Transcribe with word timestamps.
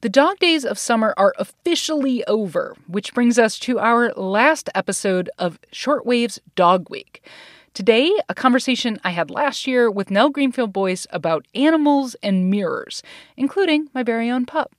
The 0.00 0.08
dog 0.08 0.38
days 0.38 0.64
of 0.64 0.78
summer 0.78 1.12
are 1.16 1.34
officially 1.40 2.24
over, 2.26 2.76
which 2.86 3.12
brings 3.12 3.36
us 3.36 3.58
to 3.58 3.80
our 3.80 4.12
last 4.12 4.70
episode 4.72 5.28
of 5.40 5.58
Shortwave's 5.72 6.38
Dog 6.54 6.88
Week. 6.88 7.20
Today, 7.74 8.12
a 8.28 8.34
conversation 8.34 9.00
I 9.02 9.10
had 9.10 9.28
last 9.28 9.66
year 9.66 9.90
with 9.90 10.08
Nell 10.08 10.32
Greenfieldboyce 10.32 11.08
about 11.10 11.48
animals 11.52 12.14
and 12.22 12.48
mirrors, 12.48 13.02
including 13.36 13.88
my 13.92 14.04
very 14.04 14.30
own 14.30 14.46
pup. 14.46 14.72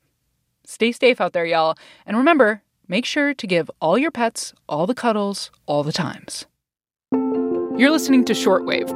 Stay 0.64 0.94
safe 0.94 1.20
out 1.20 1.34
there, 1.34 1.46
y'all. 1.46 1.76
And 2.06 2.16
remember, 2.16 2.62
make 2.88 3.04
sure 3.04 3.34
to 3.34 3.46
give 3.46 3.70
all 3.82 3.98
your 3.98 4.12
pets 4.12 4.54
all 4.70 4.88
the 4.88 4.96
cuddles 4.96 5.52
all 5.66 5.84
the 5.84 5.92
times. 5.92 6.46
You're 7.12 7.92
listening 7.92 8.24
to 8.24 8.32
Shortwave 8.32 8.88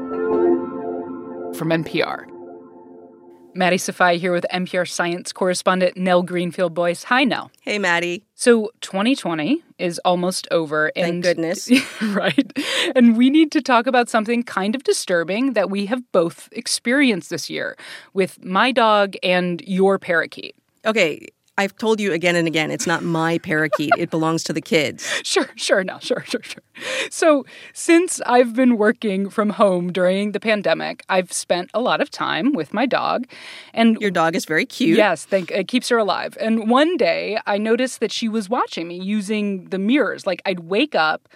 from 1.57 1.67
NPR. 1.67 2.32
Maddie 3.55 3.77
Sofia 3.77 4.13
here 4.13 4.31
with 4.31 4.45
NPR 4.51 4.87
science 4.87 5.31
correspondent 5.31 5.97
Nell 5.97 6.23
Greenfieldboyce. 6.23 7.05
Hi, 7.05 7.23
Nell. 7.23 7.51
Hey, 7.61 7.79
Maddie. 7.79 8.25
So 8.35 8.71
2020 8.81 9.63
is 9.77 9.99
almost 9.99 10.47
over. 10.51 10.91
And, 10.95 11.05
Thank 11.05 11.23
goodness. 11.23 11.69
right. 12.01 12.51
And 12.95 13.17
we 13.17 13.29
need 13.29 13.51
to 13.53 13.61
talk 13.61 13.87
about 13.87 14.09
something 14.09 14.43
kind 14.43 14.75
of 14.75 14.83
disturbing 14.83 15.53
that 15.53 15.69
we 15.69 15.85
have 15.85 16.01
both 16.11 16.49
experienced 16.51 17.29
this 17.29 17.49
year 17.49 17.77
with 18.13 18.43
my 18.43 18.71
dog 18.71 19.15
and 19.23 19.61
your 19.61 19.99
parakeet. 19.99 20.55
Okay, 20.85 21.27
I've 21.57 21.75
told 21.77 21.99
you 21.99 22.13
again 22.13 22.35
and 22.35 22.47
again, 22.47 22.71
it's 22.71 22.87
not 22.87 23.03
my 23.03 23.37
parakeet. 23.37 23.91
it 23.97 24.09
belongs 24.09 24.43
to 24.45 24.53
the 24.53 24.61
kids. 24.61 25.09
Sure, 25.23 25.49
sure, 25.55 25.83
no, 25.83 25.97
sure, 25.99 26.23
sure, 26.25 26.43
sure. 26.43 26.61
So, 27.09 27.45
since 27.73 28.21
I've 28.25 28.55
been 28.55 28.77
working 28.77 29.29
from 29.29 29.51
home 29.51 29.91
during 29.91 30.31
the 30.31 30.39
pandemic, 30.39 31.03
I've 31.09 31.31
spent 31.31 31.71
a 31.73 31.79
lot 31.79 32.01
of 32.01 32.11
time 32.11 32.53
with 32.53 32.73
my 32.73 32.85
dog. 32.85 33.25
And 33.73 33.99
your 33.99 34.11
dog 34.11 34.35
is 34.35 34.45
very 34.45 34.65
cute. 34.65 34.97
Yes, 34.97 35.25
thank 35.25 35.49
it 35.49 35.67
keeps 35.67 35.89
her 35.89 35.97
alive. 35.97 36.37
And 36.39 36.69
one 36.69 36.97
day 36.97 37.39
I 37.47 37.57
noticed 37.57 37.99
that 38.01 38.11
she 38.11 38.27
was 38.27 38.49
watching 38.49 38.87
me 38.87 38.99
using 38.99 39.65
the 39.69 39.79
mirrors. 39.79 40.27
Like 40.27 40.41
I'd 40.45 40.59
wake 40.59 40.93
up, 40.93 41.29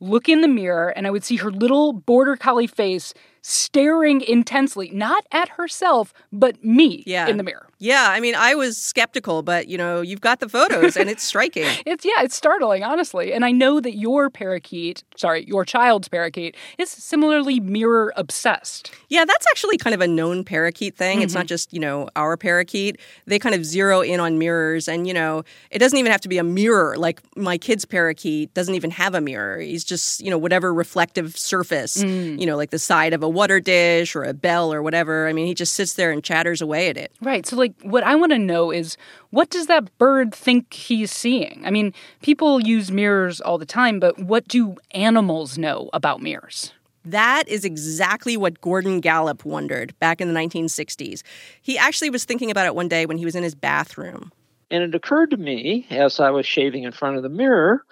look 0.00 0.28
in 0.28 0.40
the 0.40 0.48
mirror, 0.48 0.88
and 0.88 1.06
I 1.06 1.10
would 1.10 1.24
see 1.24 1.36
her 1.36 1.52
little 1.52 1.92
border 1.92 2.36
collie 2.36 2.66
face 2.66 3.14
staring 3.42 4.22
intensely, 4.22 4.90
not 4.90 5.26
at 5.30 5.50
herself, 5.50 6.14
but 6.32 6.64
me 6.64 7.04
yeah. 7.06 7.28
in 7.28 7.36
the 7.36 7.42
mirror. 7.42 7.68
Yeah, 7.78 8.06
I 8.08 8.20
mean, 8.20 8.34
I 8.34 8.54
was 8.54 8.76
skeptical, 8.76 9.42
but 9.42 9.68
you 9.68 9.76
know, 9.76 10.00
you've 10.00 10.20
got 10.20 10.40
the 10.40 10.48
photos 10.48 10.96
and 10.96 11.10
it's 11.10 11.22
striking. 11.34 11.66
it's 11.86 12.04
yeah, 12.04 12.22
it's 12.22 12.34
startling, 12.34 12.82
honestly. 12.82 13.32
And 13.32 13.44
I 13.44 13.50
know 13.50 13.80
that 13.80 13.96
your 13.96 14.30
parakeet, 14.30 15.04
sorry, 15.16 15.44
your 15.44 15.64
child's 15.64 16.08
parakeet, 16.08 16.56
is 16.78 16.90
similarly 16.90 17.60
mirror 17.60 18.12
obsessed. 18.16 18.92
Yeah, 19.08 19.24
that's 19.24 19.46
actually 19.50 19.78
kind 19.78 19.94
of 19.94 20.00
a 20.00 20.08
known 20.08 20.44
parakeet 20.44 20.96
thing. 20.96 21.18
Mm-hmm. 21.18 21.24
It's 21.24 21.34
not 21.34 21.40
mm-hmm. 21.40 21.48
just, 21.48 21.72
you 21.72 21.80
know, 21.80 22.08
our 22.16 22.36
parakeet. 22.36 22.98
They 23.26 23.38
kind 23.38 23.54
of 23.54 23.64
zero 23.64 24.00
in 24.00 24.20
on 24.20 24.38
mirrors 24.38 24.88
and, 24.88 25.06
you 25.06 25.14
know, 25.14 25.44
it 25.70 25.78
doesn't 25.78 25.98
even 25.98 26.12
have 26.12 26.20
to 26.22 26.28
be 26.28 26.38
a 26.38 26.44
mirror. 26.44 26.96
Like 26.96 27.20
my 27.36 27.58
kid's 27.58 27.84
parakeet 27.84 28.54
doesn't 28.54 28.74
even 28.74 28.90
have 28.92 29.14
a 29.14 29.20
mirror. 29.20 29.58
He's 29.58 29.84
just, 29.84 30.20
you 30.20 30.30
know, 30.30 30.38
whatever 30.38 30.72
reflective 30.72 31.36
surface, 31.36 31.98
mm. 31.98 32.38
you 32.38 32.46
know, 32.46 32.56
like 32.56 32.70
the 32.70 32.78
side 32.78 33.12
of 33.12 33.22
a 33.22 33.28
water 33.28 33.60
dish 33.60 34.14
or 34.14 34.22
a 34.22 34.34
bell 34.34 34.72
or 34.72 34.82
whatever. 34.82 35.28
I 35.28 35.32
mean, 35.32 35.46
he 35.46 35.54
just 35.54 35.74
sits 35.74 35.94
there 35.94 36.10
and 36.10 36.22
chatters 36.22 36.60
away 36.60 36.88
at 36.88 36.96
it. 36.96 37.12
Right. 37.20 37.46
So, 37.46 37.56
like, 37.64 37.82
what 37.82 38.04
I 38.04 38.14
want 38.14 38.32
to 38.32 38.38
know 38.38 38.70
is 38.70 38.96
what 39.30 39.50
does 39.50 39.66
that 39.66 39.96
bird 39.98 40.34
think 40.34 40.72
he's 40.72 41.10
seeing? 41.10 41.62
I 41.64 41.70
mean, 41.70 41.92
people 42.22 42.60
use 42.60 42.90
mirrors 42.90 43.40
all 43.40 43.58
the 43.58 43.66
time, 43.66 44.00
but 44.00 44.18
what 44.18 44.46
do 44.48 44.76
animals 44.92 45.56
know 45.56 45.90
about 45.92 46.20
mirrors? 46.20 46.72
That 47.04 47.48
is 47.48 47.64
exactly 47.64 48.36
what 48.36 48.60
Gordon 48.60 49.00
Gallup 49.00 49.44
wondered 49.44 49.98
back 49.98 50.20
in 50.20 50.32
the 50.32 50.38
1960s. 50.38 51.22
He 51.60 51.76
actually 51.76 52.10
was 52.10 52.24
thinking 52.24 52.50
about 52.50 52.66
it 52.66 52.74
one 52.74 52.88
day 52.88 53.06
when 53.06 53.18
he 53.18 53.24
was 53.24 53.34
in 53.34 53.42
his 53.42 53.54
bathroom. 53.54 54.32
And 54.70 54.82
it 54.82 54.94
occurred 54.94 55.30
to 55.30 55.36
me 55.36 55.86
as 55.90 56.20
I 56.20 56.30
was 56.30 56.46
shaving 56.46 56.84
in 56.84 56.92
front 56.92 57.16
of 57.16 57.22
the 57.22 57.28
mirror 57.28 57.84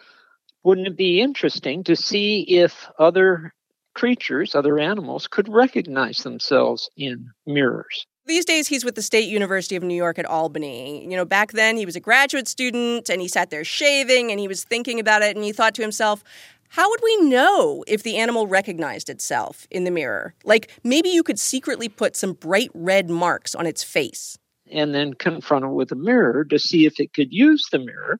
wouldn't 0.62 0.86
it 0.86 0.96
be 0.96 1.20
interesting 1.20 1.84
to 1.84 1.96
see 1.96 2.42
if 2.42 2.88
other 2.98 3.52
creatures, 3.94 4.54
other 4.54 4.78
animals, 4.78 5.26
could 5.26 5.48
recognize 5.48 6.18
themselves 6.18 6.88
in 6.96 7.30
mirrors. 7.46 8.06
These 8.24 8.44
days, 8.44 8.68
he's 8.68 8.84
with 8.84 8.94
the 8.94 9.02
State 9.02 9.28
University 9.28 9.74
of 9.74 9.82
New 9.82 9.96
York 9.96 10.18
at 10.18 10.26
Albany. 10.26 11.02
You 11.02 11.16
know, 11.16 11.24
back 11.24 11.52
then, 11.52 11.76
he 11.76 11.84
was 11.84 11.96
a 11.96 12.00
graduate 12.00 12.46
student 12.46 13.10
and 13.10 13.20
he 13.20 13.26
sat 13.26 13.50
there 13.50 13.64
shaving 13.64 14.30
and 14.30 14.38
he 14.38 14.46
was 14.46 14.62
thinking 14.62 15.00
about 15.00 15.22
it 15.22 15.34
and 15.34 15.44
he 15.44 15.52
thought 15.52 15.74
to 15.74 15.82
himself, 15.82 16.22
how 16.68 16.88
would 16.88 17.00
we 17.02 17.16
know 17.28 17.84
if 17.86 18.02
the 18.02 18.16
animal 18.16 18.46
recognized 18.46 19.10
itself 19.10 19.66
in 19.70 19.84
the 19.84 19.90
mirror? 19.90 20.34
Like, 20.44 20.70
maybe 20.84 21.08
you 21.08 21.22
could 21.22 21.38
secretly 21.38 21.88
put 21.88 22.16
some 22.16 22.32
bright 22.32 22.70
red 22.72 23.10
marks 23.10 23.54
on 23.54 23.66
its 23.66 23.82
face. 23.82 24.38
And 24.70 24.94
then 24.94 25.14
confront 25.14 25.64
it 25.64 25.68
with 25.68 25.92
a 25.92 25.96
mirror 25.96 26.44
to 26.44 26.58
see 26.58 26.86
if 26.86 26.98
it 26.98 27.12
could 27.12 27.32
use 27.32 27.66
the 27.70 27.80
mirror 27.80 28.18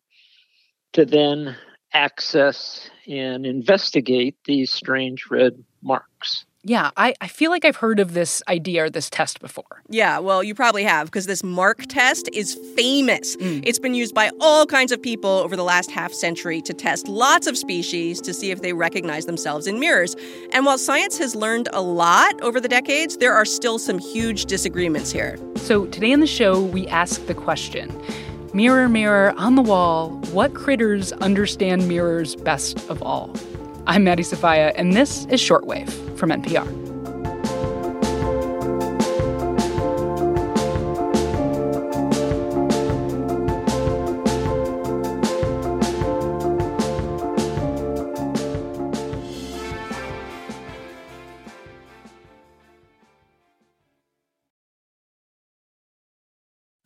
to 0.93 1.07
then 1.07 1.57
access 1.95 2.91
and 3.09 3.47
investigate 3.47 4.37
these 4.45 4.71
strange 4.71 5.27
red 5.31 5.65
marks. 5.81 6.45
Yeah, 6.65 6.93
I, 6.97 7.15
I 7.21 7.27
feel 7.27 7.51
like 7.51 7.65
I've 7.65 7.77
heard 7.77 7.99
of 7.99 8.15
this 8.15 8.41
idea 8.47 8.85
or 8.85 8.91
this 8.91 9.11
test 9.11 9.41
before. 9.41 9.83
Yeah, 9.89 10.21
well, 10.21 10.45
you 10.45 10.55
probably 10.55 10.85
have 10.85 11.07
because 11.07 11.27
this 11.27 11.43
mark 11.43 11.87
test 11.89 12.29
is 12.33 12.55
famous. 12.77 13.37
Mm. 13.37 13.65
It's 13.67 13.81
been 13.81 13.95
used 13.95 14.15
by 14.15 14.31
all 14.41 14.65
kinds 14.65 14.93
of 14.93 15.03
people 15.03 15.29
over 15.29 15.57
the 15.57 15.65
last 15.65 15.91
half 15.91 16.13
century 16.13 16.63
to 16.63 16.73
test 16.73 17.09
lots 17.09 17.49
of 17.49 17.59
species 17.59 18.21
to 18.21 18.33
see 18.33 18.53
if 18.53 18.63
they 18.63 18.73
recognize 18.73 19.27
themselves 19.27 19.67
in 19.67 19.81
mirrors. 19.81 20.15
And 20.53 20.65
while 20.65 20.79
science 20.79 21.19
has 21.19 21.35
learned 21.35 21.69
a 21.73 21.81
lot 21.83 22.41
over 22.43 22.61
the 22.61 22.69
decades, 22.69 23.17
there 23.17 23.35
are 23.35 23.45
still 23.45 23.81
some 23.81 23.99
huge 23.99 24.45
disagreements 24.45 25.11
here. 25.11 25.39
So 25.57 25.87
today 25.87 26.13
on 26.13 26.21
the 26.21 26.29
show, 26.29 26.61
we 26.61 26.87
ask 26.87 27.27
the 27.27 27.35
question 27.35 28.01
Mirror, 28.55 28.89
mirror 28.91 29.35
on 29.37 29.57
the 29.57 29.63
wall, 29.63 30.11
what 30.31 30.55
critters 30.55 31.11
understand 31.15 31.89
mirrors 31.89 32.37
best 32.37 32.89
of 32.89 33.03
all? 33.03 33.35
I'm 33.85 34.05
Maddie 34.05 34.23
Sofia, 34.23 34.73
and 34.77 34.93
this 34.93 35.27
is 35.27 35.41
Shortwave 35.41 35.91
from 36.17 36.31
NPR. 36.31 36.83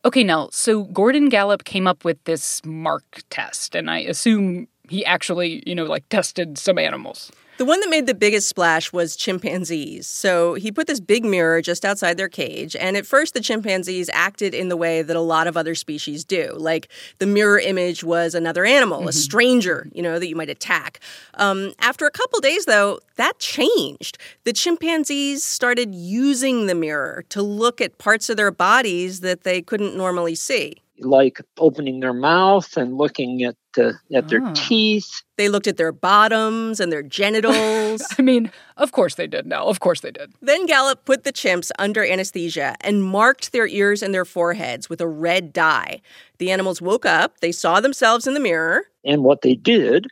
Okay, 0.03 0.23
now, 0.23 0.49
so 0.51 0.85
Gordon 0.85 1.29
Gallup 1.29 1.63
came 1.63 1.85
up 1.85 2.03
with 2.03 2.23
this 2.23 2.65
mark 2.65 3.21
test, 3.29 3.75
and 3.75 3.87
I 3.91 3.99
assume 3.99 4.67
he 4.89 5.05
actually, 5.05 5.63
you 5.65 5.75
know, 5.75 5.85
like 5.85 6.07
tested 6.09 6.57
some 6.57 6.77
animals. 6.77 7.31
The 7.57 7.65
one 7.65 7.79
that 7.79 7.89
made 7.89 8.05
the 8.05 8.13
biggest 8.13 8.47
splash 8.47 8.93
was 8.93 9.15
chimpanzees. 9.15 10.05
So 10.05 10.53
he 10.53 10.71
put 10.71 10.85
this 10.85 10.99
big 10.99 11.25
mirror 11.25 11.59
just 11.59 11.85
outside 11.85 12.15
their 12.15 12.29
cage, 12.29 12.75
and 12.75 12.95
at 12.95 13.07
first 13.07 13.33
the 13.33 13.39
chimpanzees 13.39 14.11
acted 14.13 14.53
in 14.53 14.69
the 14.69 14.77
way 14.77 15.01
that 15.01 15.15
a 15.15 15.21
lot 15.21 15.47
of 15.47 15.57
other 15.57 15.73
species 15.73 16.23
do. 16.23 16.53
Like 16.55 16.87
the 17.17 17.25
mirror 17.25 17.57
image 17.57 18.03
was 18.03 18.35
another 18.35 18.63
animal, 18.63 18.99
mm-hmm. 18.99 19.07
a 19.07 19.13
stranger, 19.13 19.89
you 19.91 20.03
know, 20.03 20.19
that 20.19 20.27
you 20.27 20.35
might 20.35 20.51
attack. 20.51 20.99
Um, 21.33 21.73
after 21.79 22.05
a 22.05 22.11
couple 22.11 22.39
days, 22.41 22.65
though, 22.65 22.99
that 23.15 23.39
changed. 23.39 24.19
The 24.43 24.53
chimpanzees 24.53 25.43
started 25.43 25.95
using 25.95 26.67
the 26.67 26.75
mirror 26.75 27.25
to 27.29 27.41
look 27.41 27.81
at 27.81 27.97
parts 27.97 28.29
of 28.29 28.37
their 28.37 28.51
bodies 28.51 29.21
that 29.21 29.43
they 29.43 29.63
couldn't 29.63 29.97
normally 29.97 30.35
see 30.35 30.75
like 30.99 31.39
opening 31.57 31.99
their 31.99 32.13
mouth 32.13 32.77
and 32.77 32.97
looking 32.97 33.43
at 33.43 33.55
the, 33.73 33.93
at 34.13 34.27
their 34.29 34.41
ah. 34.43 34.53
teeth. 34.55 35.21
They 35.37 35.49
looked 35.49 35.67
at 35.67 35.77
their 35.77 35.91
bottoms 35.91 36.79
and 36.79 36.91
their 36.91 37.03
genitals. 37.03 38.03
I 38.19 38.21
mean, 38.21 38.51
of 38.77 38.91
course 38.91 39.15
they 39.15 39.27
did. 39.27 39.45
No, 39.45 39.65
of 39.67 39.79
course 39.79 40.01
they 40.01 40.11
did. 40.11 40.33
Then 40.41 40.65
Gallup 40.65 41.05
put 41.05 41.23
the 41.23 41.33
chimps 41.33 41.71
under 41.77 42.03
anesthesia 42.03 42.75
and 42.81 43.03
marked 43.03 43.51
their 43.51 43.67
ears 43.67 44.01
and 44.01 44.13
their 44.13 44.25
foreheads 44.25 44.89
with 44.89 45.01
a 45.01 45.07
red 45.07 45.53
dye. 45.53 46.01
The 46.39 46.51
animals 46.51 46.81
woke 46.81 47.05
up, 47.05 47.39
they 47.39 47.51
saw 47.51 47.79
themselves 47.79 48.27
in 48.27 48.33
the 48.33 48.39
mirror. 48.39 48.85
And 49.03 49.23
what 49.23 49.41
they 49.41 49.55
did 49.55 50.07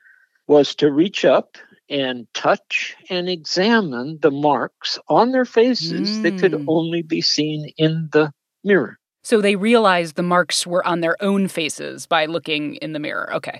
was 0.47 0.75
to 0.75 0.91
reach 0.91 1.25
up 1.25 1.57
and 1.89 2.27
touch 2.33 2.95
and 3.09 3.29
examine 3.29 4.19
the 4.21 4.31
marks 4.31 4.97
on 5.07 5.31
their 5.31 5.45
faces 5.45 6.17
mm. 6.17 6.23
that 6.23 6.39
could 6.39 6.53
hmm. 6.53 6.67
only 6.67 7.03
be 7.03 7.21
seen 7.21 7.71
in 7.77 8.09
the 8.11 8.31
mirror. 8.63 8.97
So 9.25 9.41
they 9.41 9.55
realized 9.55 10.17
the 10.17 10.21
marks 10.21 10.67
were 10.67 10.85
on 10.85 11.01
their 11.01 11.17
own 11.19 11.47
faces 11.47 12.05
by 12.05 12.27
looking 12.27 12.75
in 12.75 12.93
the 12.93 12.99
mirror. 12.99 13.33
Okay. 13.33 13.59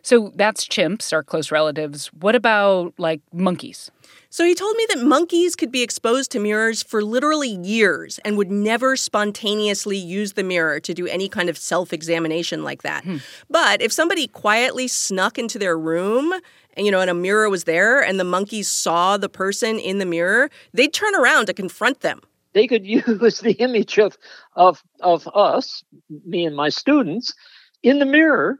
So 0.00 0.32
that's 0.34 0.66
chimps, 0.66 1.12
our 1.12 1.22
close 1.22 1.50
relatives. 1.50 2.06
What 2.14 2.34
about 2.34 2.94
like 2.96 3.20
monkeys? 3.30 3.90
So 4.30 4.42
he 4.42 4.54
told 4.54 4.74
me 4.74 4.86
that 4.88 5.04
monkeys 5.04 5.54
could 5.54 5.70
be 5.70 5.82
exposed 5.82 6.30
to 6.30 6.38
mirrors 6.38 6.82
for 6.82 7.04
literally 7.04 7.50
years 7.50 8.20
and 8.24 8.38
would 8.38 8.50
never 8.50 8.96
spontaneously 8.96 9.98
use 9.98 10.32
the 10.32 10.42
mirror 10.42 10.80
to 10.80 10.94
do 10.94 11.06
any 11.06 11.28
kind 11.28 11.50
of 11.50 11.58
self 11.58 11.92
examination 11.92 12.64
like 12.64 12.80
that. 12.82 13.04
Hmm. 13.04 13.18
But 13.50 13.82
if 13.82 13.92
somebody 13.92 14.28
quietly 14.28 14.88
snuck 14.88 15.36
into 15.36 15.58
their 15.58 15.78
room, 15.78 16.32
and, 16.74 16.86
you 16.86 16.90
know, 16.90 17.00
and 17.00 17.10
a 17.10 17.14
mirror 17.14 17.50
was 17.50 17.64
there 17.64 18.02
and 18.02 18.18
the 18.18 18.24
monkeys 18.24 18.66
saw 18.66 19.18
the 19.18 19.28
person 19.28 19.78
in 19.78 19.98
the 19.98 20.06
mirror, 20.06 20.48
they'd 20.72 20.94
turn 20.94 21.14
around 21.14 21.44
to 21.46 21.52
confront 21.52 22.00
them. 22.00 22.22
They 22.54 22.66
could 22.66 22.86
use 22.86 23.40
the 23.40 23.52
image 23.58 23.98
of 23.98 24.16
of 24.54 24.82
of 25.00 25.28
us, 25.34 25.82
me 26.24 26.44
and 26.46 26.56
my 26.56 26.68
students, 26.68 27.34
in 27.82 27.98
the 27.98 28.06
mirror 28.06 28.58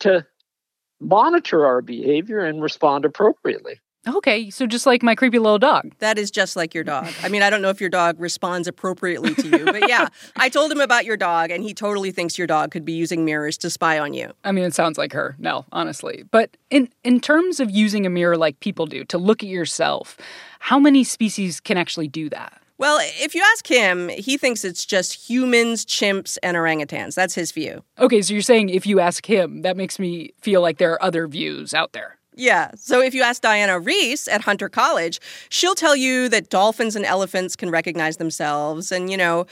to 0.00 0.26
monitor 1.00 1.66
our 1.66 1.82
behavior 1.82 2.38
and 2.40 2.62
respond 2.62 3.04
appropriately. 3.04 3.80
Okay, 4.06 4.50
so 4.50 4.66
just 4.66 4.84
like 4.84 5.02
my 5.02 5.14
creepy 5.14 5.38
little 5.38 5.60
dog. 5.60 5.92
That 6.00 6.18
is 6.18 6.30
just 6.30 6.56
like 6.56 6.74
your 6.74 6.82
dog. 6.82 7.12
I 7.22 7.28
mean, 7.28 7.42
I 7.42 7.50
don't 7.50 7.62
know 7.62 7.68
if 7.68 7.80
your 7.80 7.90
dog 7.90 8.18
responds 8.18 8.66
appropriately 8.66 9.34
to 9.36 9.48
you, 9.48 9.64
but 9.64 9.88
yeah, 9.88 10.08
I 10.36 10.48
told 10.48 10.72
him 10.72 10.80
about 10.80 11.04
your 11.04 11.16
dog, 11.16 11.52
and 11.52 11.62
he 11.62 11.72
totally 11.72 12.10
thinks 12.10 12.36
your 12.36 12.48
dog 12.48 12.72
could 12.72 12.84
be 12.84 12.92
using 12.92 13.24
mirrors 13.24 13.56
to 13.58 13.70
spy 13.70 14.00
on 14.00 14.12
you. 14.12 14.32
I 14.42 14.50
mean, 14.50 14.64
it 14.64 14.74
sounds 14.74 14.98
like 14.98 15.12
her, 15.12 15.36
no, 15.38 15.66
honestly. 15.70 16.24
But 16.30 16.56
in 16.70 16.88
in 17.04 17.20
terms 17.20 17.60
of 17.60 17.70
using 17.70 18.04
a 18.04 18.10
mirror 18.10 18.36
like 18.36 18.58
people 18.58 18.86
do 18.86 19.04
to 19.04 19.18
look 19.18 19.42
at 19.42 19.48
yourself, 19.48 20.16
how 20.58 20.80
many 20.80 21.04
species 21.04 21.60
can 21.60 21.78
actually 21.78 22.08
do 22.08 22.28
that? 22.30 22.60
Well, 22.78 22.98
if 23.00 23.36
you 23.36 23.42
ask 23.52 23.64
him, 23.68 24.08
he 24.08 24.36
thinks 24.36 24.64
it's 24.64 24.84
just 24.84 25.30
humans, 25.30 25.84
chimps, 25.84 26.36
and 26.42 26.56
orangutans. 26.56 27.14
That's 27.14 27.36
his 27.36 27.52
view. 27.52 27.84
Okay, 28.00 28.20
so 28.22 28.32
you're 28.32 28.42
saying 28.42 28.70
if 28.70 28.84
you 28.84 28.98
ask 28.98 29.24
him, 29.26 29.62
that 29.62 29.76
makes 29.76 30.00
me 30.00 30.32
feel 30.40 30.60
like 30.60 30.78
there 30.78 30.90
are 30.92 31.02
other 31.02 31.28
views 31.28 31.74
out 31.74 31.92
there. 31.92 32.18
Yeah. 32.34 32.70
So 32.76 33.00
if 33.00 33.14
you 33.14 33.22
ask 33.22 33.42
Diana 33.42 33.78
Reiss 33.78 34.26
at 34.28 34.42
Hunter 34.42 34.68
College, 34.68 35.20
she'll 35.48 35.74
tell 35.74 35.94
you 35.94 36.28
that 36.30 36.48
dolphins 36.48 36.96
and 36.96 37.04
elephants 37.04 37.56
can 37.56 37.70
recognize 37.70 38.16
themselves. 38.16 38.90
And, 38.90 39.10
you 39.10 39.16
know, 39.16 39.46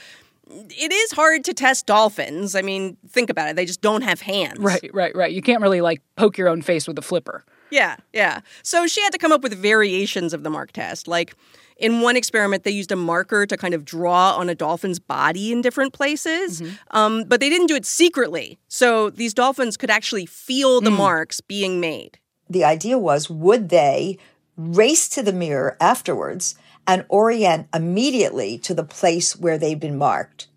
it 0.49 0.91
is 0.91 1.11
hard 1.11 1.43
to 1.45 1.53
test 1.53 1.85
dolphins. 1.85 2.55
I 2.55 2.61
mean, 2.61 2.97
think 3.07 3.29
about 3.29 3.49
it. 3.49 3.55
They 3.55 3.65
just 3.65 3.81
don't 3.81 4.01
have 4.01 4.21
hands. 4.21 4.59
Right, 4.59 4.89
right, 4.93 5.15
right. 5.15 5.31
You 5.31 5.41
can't 5.41 5.61
really 5.61 5.81
like 5.81 6.01
poke 6.15 6.37
your 6.37 6.49
own 6.49 6.61
face 6.61 6.87
with 6.87 6.97
a 6.97 7.01
flipper. 7.01 7.45
Yeah, 7.69 7.97
yeah. 8.11 8.41
So 8.63 8.85
she 8.85 9.01
had 9.01 9.13
to 9.13 9.17
come 9.17 9.31
up 9.31 9.43
with 9.43 9.53
variations 9.53 10.33
of 10.33 10.43
the 10.43 10.49
mark 10.49 10.73
test. 10.73 11.07
Like 11.07 11.35
in 11.77 12.01
one 12.01 12.17
experiment, 12.17 12.63
they 12.63 12.71
used 12.71 12.91
a 12.91 12.97
marker 12.97 13.45
to 13.45 13.55
kind 13.55 13.73
of 13.73 13.85
draw 13.85 14.35
on 14.35 14.49
a 14.49 14.55
dolphin's 14.55 14.99
body 14.99 15.51
in 15.51 15.61
different 15.61 15.93
places, 15.93 16.61
mm-hmm. 16.61 16.97
um, 16.97 17.23
but 17.27 17.39
they 17.39 17.49
didn't 17.49 17.67
do 17.67 17.75
it 17.75 17.85
secretly. 17.85 18.59
So 18.67 19.09
these 19.09 19.33
dolphins 19.33 19.77
could 19.77 19.89
actually 19.89 20.25
feel 20.25 20.81
the 20.81 20.89
mm. 20.89 20.97
marks 20.97 21.39
being 21.39 21.79
made 21.79 22.19
the 22.51 22.63
idea 22.63 22.97
was 22.97 23.29
would 23.29 23.69
they 23.69 24.17
race 24.57 25.07
to 25.09 25.23
the 25.23 25.33
mirror 25.33 25.77
afterwards 25.79 26.55
and 26.85 27.05
orient 27.09 27.67
immediately 27.73 28.57
to 28.59 28.73
the 28.73 28.83
place 28.83 29.37
where 29.37 29.57
they'd 29.57 29.79
been 29.79 29.97
marked? 29.97 30.47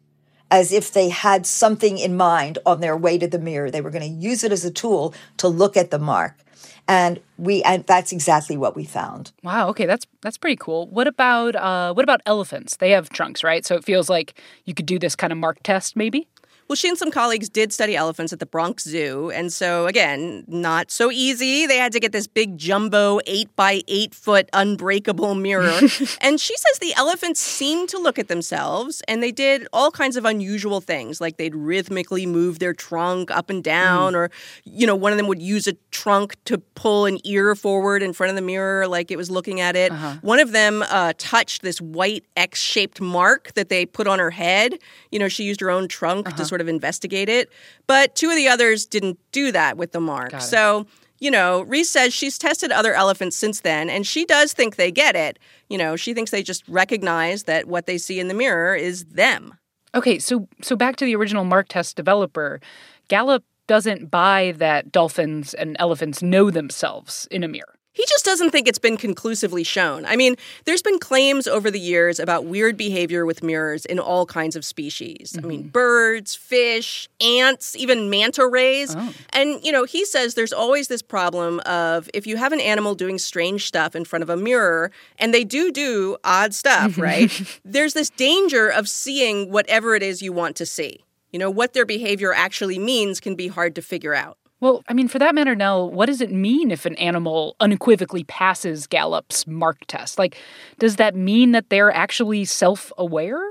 As 0.50 0.72
if 0.72 0.92
they 0.92 1.08
had 1.08 1.46
something 1.46 1.98
in 1.98 2.16
mind 2.16 2.58
on 2.64 2.80
their 2.80 2.96
way 2.96 3.18
to 3.18 3.26
the 3.26 3.38
mirror. 3.38 3.70
They 3.70 3.80
were 3.80 3.90
going 3.90 4.02
to 4.02 4.20
use 4.26 4.44
it 4.44 4.52
as 4.52 4.64
a 4.64 4.70
tool 4.70 5.14
to 5.38 5.48
look 5.48 5.76
at 5.76 5.90
the 5.90 5.98
mark. 5.98 6.38
And 6.86 7.20
we 7.38 7.62
and 7.62 7.84
that's 7.86 8.12
exactly 8.12 8.58
what 8.58 8.76
we 8.76 8.84
found. 8.84 9.32
Wow 9.42 9.68
okay 9.70 9.86
that's 9.86 10.06
that's 10.20 10.36
pretty 10.36 10.56
cool. 10.56 10.86
What 10.88 11.06
about 11.06 11.56
uh 11.56 11.94
what 11.94 12.04
about 12.04 12.20
elephants? 12.26 12.76
They 12.76 12.90
have 12.90 13.08
trunks 13.08 13.42
right? 13.42 13.64
So 13.64 13.74
it 13.74 13.84
feels 13.84 14.10
like 14.10 14.34
you 14.66 14.74
could 14.74 14.84
do 14.84 14.98
this 14.98 15.16
kind 15.16 15.32
of 15.32 15.38
mark 15.38 15.62
test 15.62 15.96
maybe 15.96 16.28
well, 16.68 16.76
she 16.76 16.88
and 16.88 16.96
some 16.96 17.10
colleagues 17.10 17.48
did 17.48 17.72
study 17.72 17.94
elephants 17.94 18.32
at 18.32 18.38
the 18.38 18.46
Bronx 18.46 18.84
Zoo. 18.84 19.30
And 19.30 19.52
so, 19.52 19.86
again, 19.86 20.44
not 20.46 20.90
so 20.90 21.10
easy. 21.10 21.66
They 21.66 21.76
had 21.76 21.92
to 21.92 22.00
get 22.00 22.12
this 22.12 22.26
big 22.26 22.56
jumbo 22.56 23.20
eight 23.26 23.54
by 23.54 23.82
eight 23.86 24.14
foot 24.14 24.48
unbreakable 24.52 25.34
mirror. 25.34 25.78
and 26.20 26.40
she 26.40 26.56
says 26.56 26.78
the 26.80 26.94
elephants 26.96 27.40
seemed 27.40 27.90
to 27.90 27.98
look 27.98 28.18
at 28.18 28.28
themselves 28.28 29.02
and 29.06 29.22
they 29.22 29.30
did 29.30 29.66
all 29.72 29.90
kinds 29.90 30.16
of 30.16 30.24
unusual 30.24 30.80
things, 30.80 31.20
like 31.20 31.36
they'd 31.36 31.54
rhythmically 31.54 32.24
move 32.24 32.60
their 32.60 32.72
trunk 32.72 33.30
up 33.30 33.50
and 33.50 33.62
down, 33.62 34.14
mm. 34.14 34.16
or, 34.16 34.30
you 34.64 34.86
know, 34.86 34.96
one 34.96 35.12
of 35.12 35.18
them 35.18 35.26
would 35.26 35.42
use 35.42 35.66
a 35.66 35.74
trunk 35.90 36.36
to 36.46 36.58
pull 36.58 37.04
an 37.04 37.18
ear 37.24 37.54
forward 37.54 38.02
in 38.02 38.12
front 38.12 38.30
of 38.30 38.36
the 38.36 38.42
mirror 38.42 38.88
like 38.88 39.10
it 39.10 39.16
was 39.16 39.30
looking 39.30 39.60
at 39.60 39.76
it. 39.76 39.92
Uh-huh. 39.92 40.14
One 40.22 40.40
of 40.40 40.52
them 40.52 40.82
uh, 40.88 41.12
touched 41.18 41.62
this 41.62 41.80
white 41.80 42.24
X 42.36 42.60
shaped 42.60 43.00
mark 43.00 43.52
that 43.54 43.68
they 43.68 43.84
put 43.84 44.06
on 44.06 44.18
her 44.18 44.30
head. 44.30 44.78
You 45.12 45.18
know, 45.18 45.28
she 45.28 45.44
used 45.44 45.60
her 45.60 45.70
own 45.70 45.88
trunk 45.88 46.28
uh-huh. 46.28 46.36
to 46.38 46.44
sort 46.54 46.60
of 46.60 46.68
investigate 46.68 47.28
it. 47.28 47.50
But 47.88 48.14
two 48.14 48.30
of 48.30 48.36
the 48.36 48.46
others 48.46 48.86
didn't 48.86 49.18
do 49.32 49.50
that 49.50 49.76
with 49.76 49.90
the 49.90 49.98
mark. 49.98 50.40
So, 50.40 50.86
you 51.18 51.28
know, 51.28 51.62
Reiss 51.62 51.90
says 51.90 52.14
she's 52.14 52.38
tested 52.38 52.70
other 52.70 52.94
elephants 52.94 53.36
since 53.36 53.62
then, 53.62 53.90
and 53.90 54.06
she 54.06 54.24
does 54.24 54.52
think 54.52 54.76
they 54.76 54.92
get 54.92 55.16
it. 55.16 55.40
You 55.68 55.78
know, 55.78 55.96
she 55.96 56.14
thinks 56.14 56.30
they 56.30 56.44
just 56.44 56.62
recognize 56.68 57.44
that 57.44 57.66
what 57.66 57.86
they 57.86 57.98
see 57.98 58.20
in 58.20 58.28
the 58.28 58.34
mirror 58.34 58.76
is 58.76 59.04
them. 59.06 59.54
Okay, 59.96 60.20
so 60.20 60.46
so 60.62 60.76
back 60.76 60.94
to 60.96 61.04
the 61.04 61.16
original 61.16 61.44
mark 61.44 61.66
test 61.68 61.96
developer. 61.96 62.60
Gallup 63.08 63.42
doesn't 63.66 64.10
buy 64.10 64.54
that 64.58 64.92
dolphins 64.92 65.54
and 65.54 65.74
elephants 65.80 66.22
know 66.22 66.50
themselves 66.50 67.26
in 67.32 67.42
a 67.42 67.48
mirror. 67.48 67.73
He 67.94 68.04
just 68.08 68.24
doesn't 68.24 68.50
think 68.50 68.66
it's 68.66 68.78
been 68.78 68.96
conclusively 68.96 69.62
shown. 69.62 70.04
I 70.04 70.16
mean, 70.16 70.34
there's 70.64 70.82
been 70.82 70.98
claims 70.98 71.46
over 71.46 71.70
the 71.70 71.78
years 71.78 72.18
about 72.18 72.44
weird 72.44 72.76
behavior 72.76 73.24
with 73.24 73.40
mirrors 73.40 73.86
in 73.86 74.00
all 74.00 74.26
kinds 74.26 74.56
of 74.56 74.64
species. 74.64 75.32
Mm-hmm. 75.32 75.44
I 75.44 75.48
mean, 75.48 75.60
mm-hmm. 75.60 75.68
birds, 75.68 76.34
fish, 76.34 77.08
ants, 77.20 77.76
even 77.76 78.10
manta 78.10 78.48
rays. 78.48 78.96
Oh. 78.98 79.14
And, 79.32 79.64
you 79.64 79.70
know, 79.70 79.84
he 79.84 80.04
says 80.04 80.34
there's 80.34 80.52
always 80.52 80.88
this 80.88 81.02
problem 81.02 81.60
of 81.60 82.10
if 82.12 82.26
you 82.26 82.36
have 82.36 82.52
an 82.52 82.60
animal 82.60 82.96
doing 82.96 83.16
strange 83.16 83.68
stuff 83.68 83.94
in 83.94 84.04
front 84.04 84.24
of 84.24 84.28
a 84.28 84.36
mirror, 84.36 84.90
and 85.20 85.32
they 85.32 85.44
do 85.44 85.70
do 85.70 86.16
odd 86.24 86.52
stuff, 86.52 86.98
right? 86.98 87.30
there's 87.64 87.94
this 87.94 88.10
danger 88.10 88.68
of 88.68 88.88
seeing 88.88 89.52
whatever 89.52 89.94
it 89.94 90.02
is 90.02 90.20
you 90.20 90.32
want 90.32 90.56
to 90.56 90.66
see. 90.66 91.04
You 91.30 91.38
know, 91.38 91.50
what 91.50 91.74
their 91.74 91.86
behavior 91.86 92.32
actually 92.32 92.78
means 92.80 93.20
can 93.20 93.36
be 93.36 93.46
hard 93.46 93.76
to 93.76 93.82
figure 93.82 94.14
out. 94.14 94.36
Well, 94.64 94.82
I 94.88 94.94
mean, 94.94 95.08
for 95.08 95.18
that 95.18 95.34
matter, 95.34 95.54
Nell, 95.54 95.90
what 95.90 96.06
does 96.06 96.22
it 96.22 96.32
mean 96.32 96.70
if 96.70 96.86
an 96.86 96.94
animal 96.94 97.54
unequivocally 97.60 98.24
passes 98.24 98.86
Gallup's 98.86 99.46
mark 99.46 99.76
test? 99.88 100.18
Like, 100.18 100.38
does 100.78 100.96
that 100.96 101.14
mean 101.14 101.52
that 101.52 101.68
they're 101.68 101.92
actually 101.92 102.46
self 102.46 102.90
aware? 102.96 103.42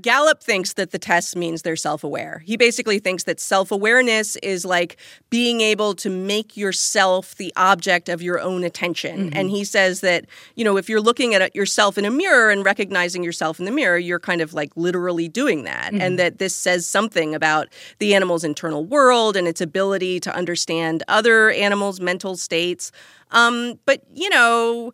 Gallup 0.00 0.42
thinks 0.42 0.74
that 0.74 0.90
the 0.90 0.98
test 0.98 1.36
means 1.36 1.62
they're 1.62 1.76
self 1.76 2.04
aware. 2.04 2.42
He 2.44 2.56
basically 2.56 2.98
thinks 2.98 3.24
that 3.24 3.40
self 3.40 3.70
awareness 3.70 4.36
is 4.36 4.64
like 4.64 4.96
being 5.30 5.60
able 5.60 5.94
to 5.94 6.10
make 6.10 6.56
yourself 6.56 7.34
the 7.36 7.52
object 7.56 8.08
of 8.08 8.22
your 8.22 8.40
own 8.40 8.64
attention. 8.64 9.28
Mm-hmm. 9.30 9.36
And 9.36 9.50
he 9.50 9.64
says 9.64 10.00
that, 10.00 10.26
you 10.54 10.64
know, 10.64 10.76
if 10.76 10.88
you're 10.88 11.00
looking 11.00 11.34
at 11.34 11.54
yourself 11.54 11.98
in 11.98 12.04
a 12.04 12.10
mirror 12.10 12.50
and 12.50 12.64
recognizing 12.64 13.22
yourself 13.22 13.58
in 13.58 13.64
the 13.64 13.70
mirror, 13.70 13.98
you're 13.98 14.20
kind 14.20 14.40
of 14.40 14.54
like 14.54 14.70
literally 14.76 15.28
doing 15.28 15.64
that. 15.64 15.92
Mm-hmm. 15.92 16.00
And 16.00 16.18
that 16.18 16.38
this 16.38 16.54
says 16.54 16.86
something 16.86 17.34
about 17.34 17.68
the 17.98 18.14
animal's 18.14 18.44
internal 18.44 18.84
world 18.84 19.36
and 19.36 19.46
its 19.46 19.60
ability 19.60 20.20
to 20.20 20.34
understand 20.34 21.02
other 21.08 21.50
animals' 21.50 22.00
mental 22.00 22.36
states. 22.36 22.92
Um, 23.30 23.78
but, 23.84 24.02
you 24.14 24.30
know, 24.30 24.92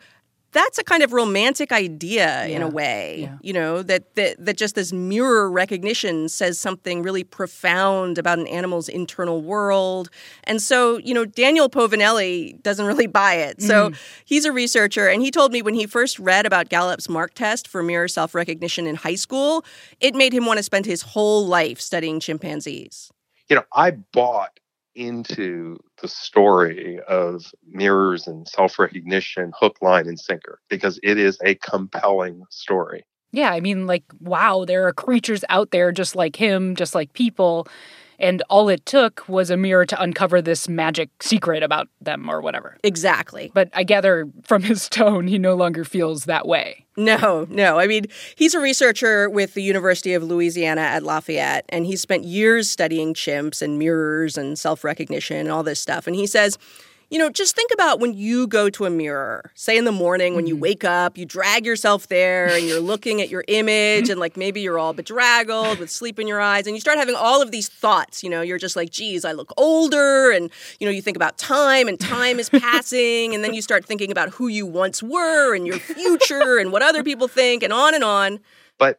that's 0.55 0.79
a 0.79 0.85
kind 0.85 1.03
of 1.03 1.13
romantic 1.13 1.73
idea 1.73 2.47
yeah. 2.47 2.57
in 2.57 2.63
a 2.63 2.69
way 2.69 3.23
yeah. 3.23 3.37
you 3.43 3.53
know 3.53 3.83
that, 3.83 4.15
that 4.15 4.43
that 4.43 4.57
just 4.57 4.75
this 4.77 4.93
mirror 4.93 5.51
recognition 5.51 6.29
says 6.29 6.59
something 6.59 7.03
really 7.03 7.25
profound 7.25 8.17
about 8.17 8.39
an 8.39 8.47
animal's 8.47 8.89
internal 8.89 9.43
world 9.43 10.09
and 10.45 10.63
so 10.63 10.97
you 10.99 11.13
know 11.13 11.27
daniel 11.27 11.69
povinelli 11.69 12.61
doesn't 12.63 12.87
really 12.87 13.07
buy 13.07 13.35
it 13.35 13.61
so 13.61 13.91
mm. 13.91 13.97
he's 14.25 14.47
a 14.47 14.53
researcher 14.53 15.09
and 15.09 15.21
he 15.21 15.31
told 15.31 15.53
me 15.53 15.61
when 15.61 15.75
he 15.75 15.87
first 15.87 16.19
read 16.19 16.47
about 16.47 16.71
gallup's 16.71 17.09
mark 17.09 17.35
test 17.35 17.69
for 17.69 17.83
mirror 17.83 18.09
self-recognition 18.09 18.87
in 18.87 18.95
high 18.95 19.17
school 19.17 19.65
it 20.01 20.15
made 20.15 20.33
him 20.33 20.47
want 20.47 20.57
to 20.57 20.63
spend 20.63 20.87
his 20.87 21.03
whole 21.03 21.47
life 21.47 21.81
studying 21.81 22.21
chimpanzees 22.21 23.11
you 23.51 23.57
know 23.57 23.65
i 23.75 23.91
bought 23.91 24.61
into 24.95 25.79
the 26.01 26.09
story 26.09 27.01
of 27.09 27.53
mirrors 27.67 28.27
and 28.27 28.47
self 28.49 28.79
recognition, 28.79 29.53
hook, 29.59 29.77
line, 29.81 30.07
and 30.07 30.19
sinker, 30.19 30.61
because 30.69 30.99
it 31.03 31.19
is 31.19 31.39
a 31.45 31.55
compelling 31.57 32.43
story. 32.51 33.05
Yeah, 33.33 33.51
I 33.51 33.61
mean, 33.61 33.87
like, 33.87 34.05
wow, 34.21 34.65
there 34.65 34.87
are 34.87 34.93
creatures 34.93 35.45
out 35.49 35.73
there 35.73 35.91
just 35.91 36.15
like 36.15 36.37
him, 36.37 36.77
just 36.77 36.95
like 36.95 37.13
people. 37.15 37.67
And 38.19 38.43
all 38.49 38.69
it 38.69 38.87
took 38.87 39.29
was 39.29 39.51
a 39.51 39.57
mirror 39.57 39.87
to 39.87 40.01
uncover 40.01 40.41
this 40.41 40.69
magic 40.69 41.11
secret 41.23 41.63
about 41.63 41.89
them 42.01 42.29
or 42.29 42.41
whatever. 42.41 42.77
Exactly. 42.83 43.51
But 43.55 43.71
I 43.73 43.85
gather 43.85 44.29
from 44.43 44.63
his 44.63 44.89
tone, 44.91 45.27
he 45.27 45.39
no 45.39 45.55
longer 45.55 45.85
feels 45.85 46.25
that 46.25 46.47
way. 46.47 46.87
No, 46.97 47.47
no. 47.51 47.79
I 47.79 47.87
mean, 47.87 48.07
he's 48.37 48.55
a 48.55 48.61
researcher 48.61 49.29
with 49.29 49.55
the 49.55 49.63
University 49.63 50.15
of 50.15 50.23
Louisiana 50.23 50.83
at 50.83 51.03
Lafayette, 51.03 51.65
and 51.69 51.87
he 51.87 51.97
spent 51.97 52.25
years 52.25 52.71
studying 52.71 53.15
chimps 53.15 53.61
and 53.61 53.79
mirrors 53.79 54.39
and 54.39 54.57
self 54.59 54.85
recognition 54.85 55.37
and 55.37 55.51
all 55.51 55.65
this 55.65 55.81
stuff. 55.81 56.07
And 56.07 56.15
he 56.15 56.27
says, 56.27 56.57
you 57.11 57.19
know, 57.19 57.31
just 57.31 57.55
think 57.55 57.71
about 57.73 58.01
when 58.01 58.15
you 58.15 58.47
go 58.47 58.71
to 58.71 58.85
a 58.85 58.91
mirror, 58.91 59.53
say 59.55 59.77
in 59.77 59.85
the 59.85 59.93
morning 59.93 60.35
when 60.35 60.47
you 60.47 60.55
mm-hmm. 60.55 60.63
wake 60.63 60.85
up, 60.85 61.19
you 61.19 61.25
drag 61.25 61.67
yourself 61.67 62.09
there 62.09 62.49
and 62.49 62.67
you're 62.67 62.81
looking 62.81 63.21
at 63.21 63.29
your 63.29 63.45
image 63.49 64.09
and 64.09 64.19
like 64.19 64.37
maybe 64.37 64.61
you're 64.61 64.79
all 64.79 64.93
bedraggled 64.93 65.79
with 65.79 65.91
sleep 65.91 66.19
in 66.19 66.27
your 66.27 66.41
eyes 66.41 66.67
and 66.67 66.75
you 66.75 66.81
start 66.81 66.99
having 66.99 67.15
all 67.15 67.43
of 67.43 67.51
these 67.51 67.69
thoughts. 67.69 68.23
You 68.23 68.31
know, 68.31 68.41
you're 68.41 68.59
just 68.59 68.77
like, 68.77 68.91
geez, 68.91 69.25
I 69.25 69.33
look 69.33 69.53
older. 69.57 70.31
And, 70.31 70.51
you 70.81 70.87
know, 70.87 70.91
you 70.91 71.03
think 71.03 71.17
about 71.17 71.39
time 71.39 71.89
and 71.89 71.99
time 71.99 72.39
is 72.39 72.49
passing. 72.51 73.35
And 73.35 73.45
then 73.45 73.55
you 73.55 73.63
start 73.63 73.85
thinking 73.85 74.11
about 74.11 74.31
who 74.31 74.49
you 74.49 74.67
once 74.67 75.03
were 75.03 75.55
and 75.55 75.67
your 75.67 75.79
future 75.79 76.59
and 76.59 76.73
what 76.73 76.83
other 76.83 77.05
people 77.05 77.29
think 77.29 77.63
and 77.63 77.73
on 77.73 77.95
and 77.95 78.05
on. 78.05 78.41
But 78.79 78.99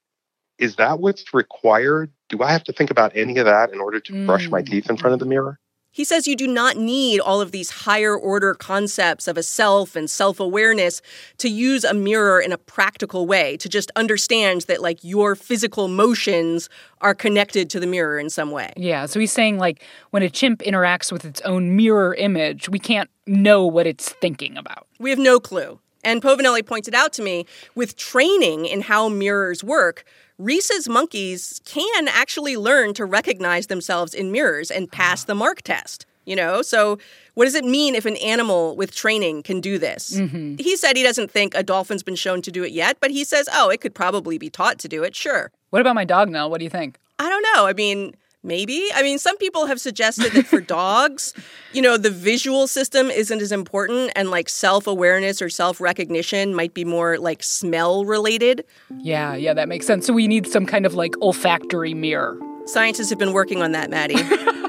is 0.58 0.76
that 0.78 1.00
what's 1.00 1.34
required? 1.34 2.12
Do 2.30 2.42
I 2.42 2.52
have 2.52 2.64
to 2.66 2.74
think 2.74 2.92
about 2.92 3.12
any 3.16 3.38
of 3.38 3.46
that 3.46 3.72
in 3.72 3.80
order 3.80 4.00
to 4.00 4.26
brush 4.26 4.50
my 4.50 4.62
teeth 4.62 4.90
in 4.90 4.98
front 4.98 5.14
of 5.14 5.20
the 5.20 5.26
mirror? 5.26 5.60
He 5.96 6.04
says 6.04 6.28
you 6.28 6.36
do 6.36 6.46
not 6.46 6.76
need 6.76 7.22
all 7.22 7.40
of 7.40 7.54
these 7.54 7.70
higher 7.70 8.18
order 8.18 8.54
concepts 8.54 9.30
of 9.30 9.38
a 9.38 9.44
self 9.44 9.96
and 9.96 10.10
self 10.10 10.42
awareness 10.42 11.02
to 11.38 11.48
use 11.48 11.86
a 11.86 11.94
mirror 11.94 12.42
in 12.42 12.52
a 12.52 12.58
practical 12.58 13.26
way, 13.26 13.56
to 13.56 13.70
just 13.70 13.92
understand 13.96 14.64
that 14.64 14.82
like 14.82 15.02
your 15.06 15.36
physical 15.36 15.88
motions 15.88 16.68
are 17.00 17.16
connected 17.16 17.70
to 17.70 17.80
the 17.80 17.88
mirror 17.88 18.20
in 18.20 18.30
some 18.30 18.52
way. 18.52 18.74
Yeah, 18.76 19.06
so 19.06 19.22
he's 19.22 19.32
saying 19.32 19.58
like 19.58 19.86
when 20.10 20.22
a 20.22 20.30
chimp 20.30 20.60
interacts 20.64 21.14
with 21.14 21.24
its 21.24 21.40
own 21.42 21.78
mirror 21.78 22.14
image, 22.16 22.68
we 22.68 22.78
can't 22.78 23.10
know 23.26 23.66
what 23.66 23.88
it's 23.88 24.10
thinking 24.10 24.58
about. 24.58 24.88
We 25.00 25.12
have 25.12 25.20
no 25.20 25.40
clue. 25.40 25.80
And 26.06 26.22
Povinelli 26.22 26.66
pointed 26.66 26.96
out 26.96 27.12
to 27.14 27.22
me 27.22 27.46
with 27.76 27.98
training 27.98 28.66
in 28.66 28.82
how 28.82 29.10
mirrors 29.10 29.64
work, 29.64 30.06
rhesus 30.38 30.88
monkeys 30.88 31.60
can 31.66 32.08
actually 32.08 32.56
learn 32.56 32.94
to 32.94 33.04
recognize 33.04 33.68
themselves 33.68 34.14
in 34.14 34.32
mirrors 34.32 34.72
and 34.72 34.90
pass 34.90 35.26
the 35.26 35.36
mark 35.36 35.64
test. 35.64 36.06
You 36.26 36.36
know, 36.36 36.64
so 36.64 36.98
what 37.36 37.46
does 37.46 37.54
it 37.54 37.66
mean 37.66 37.94
if 37.94 38.08
an 38.08 38.18
animal 38.18 38.76
with 38.76 38.96
training 38.96 39.44
can 39.44 39.62
do 39.62 39.78
this? 39.78 40.18
Mm-hmm. 40.18 40.56
He 40.58 40.76
said 40.76 40.98
he 40.98 41.04
doesn't 41.04 41.30
think 41.30 41.54
a 41.54 41.62
dolphin's 41.62 42.02
been 42.02 42.16
shown 42.16 42.42
to 42.42 42.52
do 42.52 42.64
it 42.64 42.72
yet, 42.72 42.98
but 43.00 43.12
he 43.12 43.24
says, 43.24 43.48
oh, 43.54 43.70
it 43.70 43.80
could 43.80 43.94
probably 43.94 44.40
be 44.40 44.50
taught 44.50 44.80
to 44.80 44.88
do 44.88 45.04
it, 45.04 45.16
sure. 45.16 45.52
What 45.70 45.82
about 45.82 45.94
my 45.94 46.04
dog, 46.04 46.30
now? 46.30 46.48
What 46.48 46.58
do 46.58 46.64
you 46.64 46.72
think? 46.72 46.98
I 47.20 47.30
don't 47.30 47.46
know. 47.54 47.68
I 47.68 47.74
mean, 47.74 48.16
Maybe. 48.46 48.88
I 48.94 49.02
mean, 49.02 49.18
some 49.18 49.38
people 49.38 49.66
have 49.66 49.82
suggested 49.82 50.32
that 50.34 50.46
for 50.46 50.62
dogs, 50.78 51.34
you 51.74 51.82
know, 51.82 51.98
the 51.98 52.12
visual 52.12 52.68
system 52.68 53.10
isn't 53.10 53.42
as 53.42 53.52
important 53.52 54.12
and 54.16 54.30
like 54.30 54.50
self 54.50 54.86
awareness 54.86 55.42
or 55.42 55.50
self 55.50 55.82
recognition 55.82 56.54
might 56.54 56.76
be 56.76 56.86
more 56.86 57.18
like 57.18 57.42
smell 57.42 58.06
related. 58.06 58.64
Yeah, 59.00 59.34
yeah, 59.34 59.56
that 59.56 59.68
makes 59.68 59.88
sense. 59.88 60.06
So 60.06 60.14
we 60.14 60.28
need 60.28 60.46
some 60.46 60.68
kind 60.68 60.86
of 60.86 60.94
like 60.94 61.16
olfactory 61.22 61.96
mirror. 61.96 62.40
Scientists 62.66 63.10
have 63.10 63.20
been 63.20 63.34
working 63.34 63.64
on 63.64 63.72
that, 63.72 63.90
Maddie. 63.90 64.16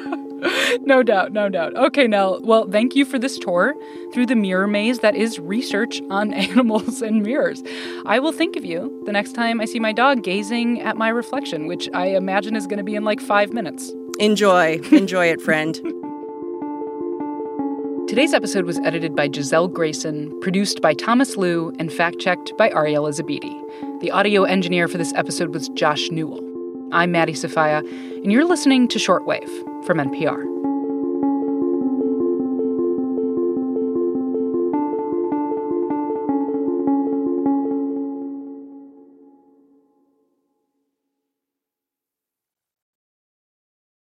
no 0.82 1.02
doubt, 1.02 1.32
no 1.32 1.48
doubt. 1.48 1.76
Okay, 1.76 2.06
Nell. 2.06 2.40
Well, 2.42 2.68
thank 2.70 2.94
you 2.94 3.04
for 3.04 3.18
this 3.18 3.38
tour 3.38 3.74
through 4.12 4.26
the 4.26 4.36
mirror 4.36 4.66
maze 4.66 5.00
that 5.00 5.14
is 5.14 5.38
research 5.38 6.00
on 6.10 6.32
animals 6.34 7.02
and 7.02 7.22
mirrors. 7.22 7.62
I 8.04 8.18
will 8.18 8.32
think 8.32 8.56
of 8.56 8.64
you 8.64 9.02
the 9.06 9.12
next 9.12 9.34
time 9.34 9.60
I 9.60 9.64
see 9.64 9.80
my 9.80 9.92
dog 9.92 10.22
gazing 10.22 10.80
at 10.80 10.96
my 10.96 11.08
reflection, 11.08 11.66
which 11.66 11.88
I 11.94 12.08
imagine 12.08 12.56
is 12.56 12.66
going 12.66 12.78
to 12.78 12.84
be 12.84 12.94
in 12.94 13.04
like 13.04 13.20
five 13.20 13.52
minutes. 13.52 13.92
Enjoy. 14.18 14.78
Enjoy 14.92 15.26
it, 15.26 15.40
friend. 15.40 15.74
Today's 18.08 18.32
episode 18.32 18.66
was 18.66 18.78
edited 18.78 19.16
by 19.16 19.26
Gisele 19.26 19.66
Grayson, 19.66 20.38
produced 20.40 20.80
by 20.80 20.94
Thomas 20.94 21.36
Lu, 21.36 21.74
and 21.80 21.92
fact 21.92 22.20
checked 22.20 22.56
by 22.56 22.70
Ariela 22.70 23.10
Zebede. 23.10 24.00
The 24.00 24.12
audio 24.12 24.44
engineer 24.44 24.86
for 24.86 24.96
this 24.96 25.12
episode 25.14 25.52
was 25.52 25.68
Josh 25.70 26.08
Newell. 26.10 26.40
I'm 26.92 27.10
Maddie 27.10 27.34
Sofia, 27.34 27.78
and 27.78 28.30
you're 28.30 28.44
listening 28.44 28.86
to 28.88 29.00
Shortwave 29.00 29.50
from 29.86 29.98
NPR. 29.98 30.55